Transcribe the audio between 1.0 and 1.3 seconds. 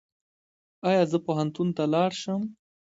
زه